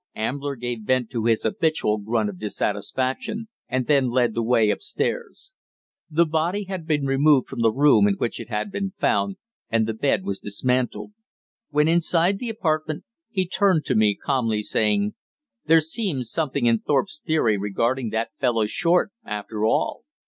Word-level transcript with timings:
Ambler 0.15 0.55
gave 0.55 0.81
vent 0.81 1.11
to 1.11 1.25
his 1.25 1.43
habitual 1.43 1.99
grunt 1.99 2.27
of 2.27 2.39
dissatisfaction, 2.39 3.47
and 3.69 3.85
then 3.85 4.09
led 4.09 4.33
the 4.33 4.41
way 4.41 4.71
upstairs. 4.71 5.51
The 6.09 6.25
body 6.25 6.63
had 6.63 6.87
been 6.87 7.05
removed 7.05 7.47
from 7.47 7.61
the 7.61 7.71
room 7.71 8.07
in 8.07 8.15
which 8.15 8.39
it 8.39 8.49
had 8.49 8.71
been 8.71 8.93
found, 8.99 9.35
and 9.69 9.85
the 9.85 9.93
bed 9.93 10.23
was 10.23 10.39
dismantled. 10.39 11.11
When 11.69 11.87
inside 11.87 12.39
the 12.39 12.49
apartment, 12.49 13.03
he 13.29 13.47
turned 13.47 13.85
to 13.85 13.95
me 13.95 14.15
calmly, 14.15 14.63
saying: 14.63 15.13
"There 15.67 15.79
seems 15.79 16.31
something 16.31 16.65
in 16.65 16.79
Thorpe's 16.79 17.21
theory 17.23 17.59
regarding 17.59 18.09
that 18.09 18.31
fellow 18.39 18.65
Short, 18.65 19.11
after 19.23 19.65
all." 19.67 20.01